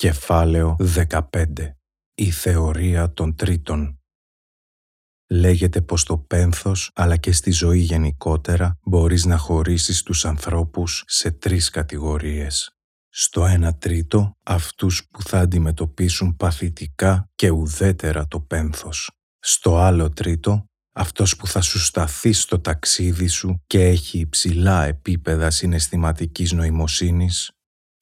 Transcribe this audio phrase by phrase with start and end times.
[0.00, 1.20] Κεφάλαιο 15.
[2.14, 4.00] Η θεωρία των τρίτων.
[5.30, 11.30] Λέγεται πως το πένθος, αλλά και στη ζωή γενικότερα, μπορείς να χωρίσεις τους ανθρώπους σε
[11.30, 12.76] τρεις κατηγορίες.
[13.08, 19.10] Στο ένα τρίτο, αυτούς που θα αντιμετωπίσουν παθητικά και ουδέτερα το πένθος.
[19.38, 25.50] Στο άλλο τρίτο, αυτός που θα σου σταθεί στο ταξίδι σου και έχει υψηλά επίπεδα
[25.50, 27.50] συναισθηματικής νοημοσύνης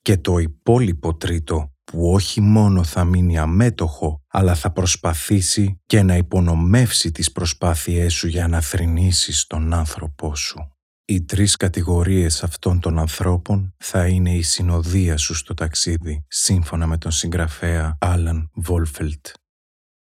[0.00, 6.16] και το υπόλοιπο τρίτο που όχι μόνο θα μείνει αμέτωχο, αλλά θα προσπαθήσει και να
[6.16, 10.70] υπονομεύσει τις προσπάθειές σου για να θρηνήσεις τον άνθρωπό σου.
[11.04, 16.98] Οι τρεις κατηγορίες αυτών των ανθρώπων θα είναι η συνοδεία σου στο ταξίδι, σύμφωνα με
[16.98, 19.26] τον συγγραφέα Άλαν Βόλφελτ.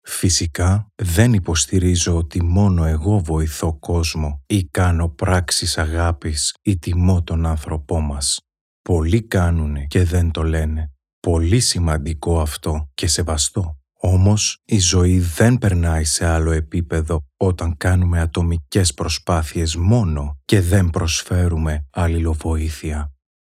[0.02, 7.46] Φυσικά δεν υποστηρίζω ότι μόνο εγώ βοηθώ κόσμο ή κάνω πράξεις αγάπης ή τιμώ τον
[7.46, 8.40] άνθρωπό μας.
[8.82, 10.94] Πολλοί κάνουνε και δεν το λένε.
[11.28, 13.78] Πολύ σημαντικό αυτό και σεβαστό.
[14.00, 20.90] Όμως η ζωή δεν περνάει σε άλλο επίπεδο όταν κάνουμε ατομικές προσπάθειες μόνο και δεν
[20.90, 23.14] προσφέρουμε αλληλοβοήθεια.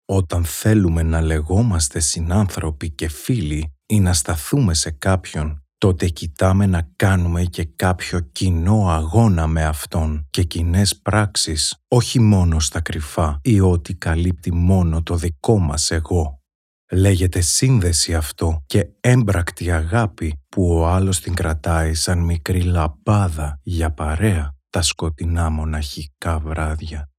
[0.05, 6.89] Όταν θέλουμε να λεγόμαστε συνάνθρωποι και φίλοι ή να σταθούμε σε κάποιον, τότε κοιτάμε να
[6.95, 13.59] κάνουμε και κάποιο κοινό αγώνα με αυτόν και κοινές πράξεις, όχι μόνο στα κρυφά ή
[13.59, 16.39] ότι καλύπτει μόνο το δικό μας εγώ.
[16.91, 23.91] Λέγεται σύνδεση αυτό και έμπρακτη αγάπη που ο άλλος την κρατάει σαν μικρή λαμπάδα για
[23.91, 27.09] παρέα τα σκοτεινά μοναχικά βράδια.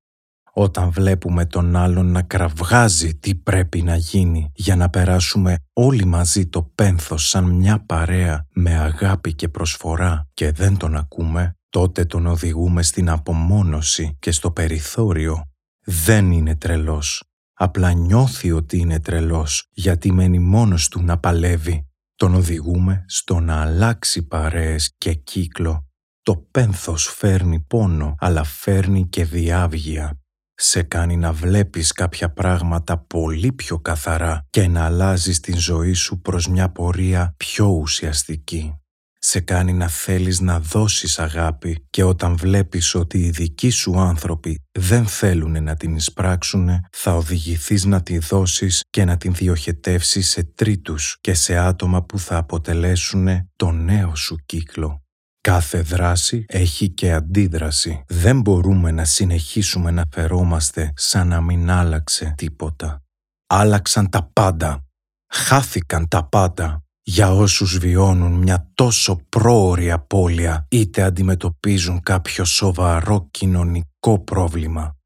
[0.53, 6.47] Όταν βλέπουμε τον άλλον να κραυγάζει τι πρέπει να γίνει για να περάσουμε όλοι μαζί
[6.47, 12.27] το πένθος σαν μια παρέα με αγάπη και προσφορά και δεν τον ακούμε, τότε τον
[12.27, 15.43] οδηγούμε στην απομόνωση και στο περιθώριο.
[15.85, 17.23] Δεν είναι τρελός,
[17.59, 21.89] Απλά νιώθει ότι είναι τρελός γιατί μένει μόνος του να παλεύει.
[22.17, 25.89] Τον οδηγούμε στο να αλλάξει παρέες και κύκλο.
[26.23, 30.21] Το πένθος φέρνει πόνο αλλά φέρνει και διάβγεια.
[30.55, 36.21] Σε κάνει να βλέπεις κάποια πράγματα πολύ πιο καθαρά και να αλλάζεις την ζωή σου
[36.21, 38.81] προς μια πορεία πιο ουσιαστική
[39.29, 44.65] σε κάνει να θέλεις να δώσεις αγάπη και όταν βλέπεις ότι οι δικοί σου άνθρωποι
[44.79, 50.43] δεν θέλουν να την εισπράξουν, θα οδηγηθείς να τη δώσεις και να την διοχετεύσεις σε
[50.43, 55.03] τρίτους και σε άτομα που θα αποτελέσουν το νέο σου κύκλο.
[55.41, 58.03] Κάθε δράση έχει και αντίδραση.
[58.09, 63.03] Δεν μπορούμε να συνεχίσουμε να φερόμαστε σαν να μην άλλαξε τίποτα.
[63.47, 64.85] Άλλαξαν τα πάντα.
[65.33, 74.19] Χάθηκαν τα πάντα για όσους βιώνουν μια τόσο πρόωρη απώλεια είτε αντιμετωπίζουν κάποιο σοβαρό κοινωνικό
[74.25, 74.97] πρόβλημα.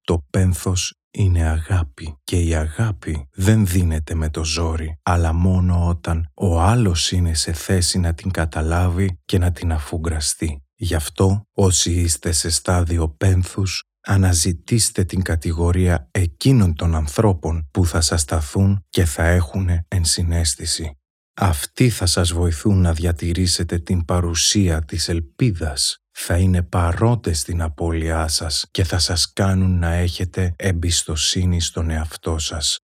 [0.00, 6.30] Το πένθος είναι αγάπη και η αγάπη δεν δίνεται με το ζόρι, αλλά μόνο όταν
[6.34, 10.62] ο άλλος είναι σε θέση να την καταλάβει και να την αφουγκραστεί.
[10.74, 18.00] Γι' αυτό όσοι είστε σε στάδιο πένθους, αναζητήστε την κατηγορία εκείνων των ανθρώπων που θα
[18.00, 20.99] σας σταθούν και θα έχουν ενσυναίσθηση.
[21.42, 25.98] Αυτοί θα σας βοηθούν να διατηρήσετε την παρουσία της ελπίδας.
[26.10, 32.38] Θα είναι παρόντες στην απώλειά σας και θα σας κάνουν να έχετε εμπιστοσύνη στον εαυτό
[32.38, 32.78] σας.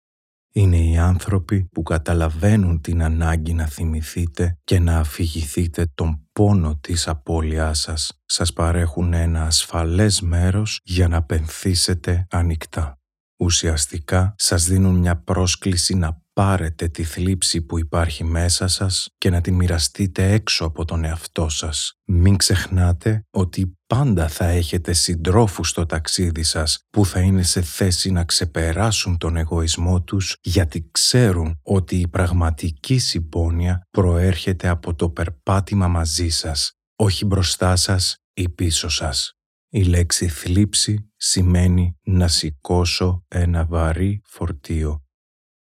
[0.53, 7.07] Είναι οι άνθρωποι που καταλαβαίνουν την ανάγκη να θυμηθείτε και να αφηγηθείτε τον πόνο της
[7.07, 8.21] απώλειάς σας.
[8.25, 12.99] Σας παρέχουν ένα ασφαλές μέρος για να πενθήσετε ανοιχτά.
[13.39, 19.41] Ουσιαστικά σας δίνουν μια πρόσκληση να πάρετε τη θλίψη που υπάρχει μέσα σας και να
[19.41, 21.93] την μοιραστείτε έξω από τον εαυτό σας.
[22.05, 28.11] Μην ξεχνάτε ότι πάντα θα έχετε συντρόφους στο ταξίδι σας που θα είναι σε θέση
[28.11, 35.87] να ξεπεράσουν τον εγωισμό τους γιατί ξέρουν ότι η πραγματική συμπόνια προέρχεται από το περπάτημα
[35.87, 39.31] μαζί σας, όχι μπροστά σας ή πίσω σας.
[39.69, 45.01] Η λέξη θλίψη σημαίνει να σηκώσω ένα βαρύ φορτίο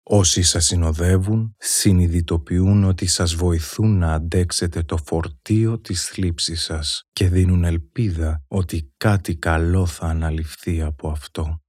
[0.07, 7.29] Όσοι σας συνοδεύουν συνειδητοποιούν ότι σας βοηθούν να αντέξετε το φορτίο της θλίψης σας και
[7.29, 11.64] δίνουν ελπίδα ότι κάτι καλό θα αναλυφθεί από αυτό.